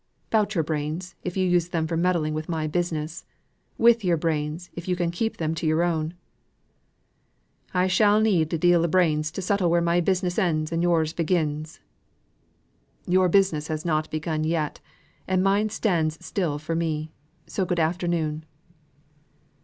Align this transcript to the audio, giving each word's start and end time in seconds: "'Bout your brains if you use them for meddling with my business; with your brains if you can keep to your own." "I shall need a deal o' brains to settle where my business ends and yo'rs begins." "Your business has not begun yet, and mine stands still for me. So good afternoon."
"'Bout 0.31 0.55
your 0.55 0.63
brains 0.63 1.13
if 1.23 1.37
you 1.37 1.47
use 1.47 1.67
them 1.69 1.85
for 1.85 1.95
meddling 1.95 2.33
with 2.33 2.49
my 2.49 2.65
business; 2.65 3.23
with 3.77 4.03
your 4.03 4.17
brains 4.17 4.71
if 4.75 4.87
you 4.87 4.95
can 4.95 5.11
keep 5.11 5.37
to 5.37 5.67
your 5.67 5.83
own." 5.83 6.15
"I 7.71 7.85
shall 7.85 8.19
need 8.19 8.51
a 8.51 8.57
deal 8.57 8.83
o' 8.83 8.87
brains 8.87 9.29
to 9.29 9.43
settle 9.43 9.69
where 9.69 9.79
my 9.79 10.01
business 10.01 10.39
ends 10.39 10.71
and 10.71 10.81
yo'rs 10.81 11.13
begins." 11.13 11.81
"Your 13.05 13.29
business 13.29 13.67
has 13.67 13.85
not 13.85 14.09
begun 14.09 14.43
yet, 14.43 14.79
and 15.27 15.43
mine 15.43 15.69
stands 15.69 16.17
still 16.25 16.57
for 16.57 16.73
me. 16.73 17.11
So 17.45 17.63
good 17.63 17.79
afternoon." 17.79 18.43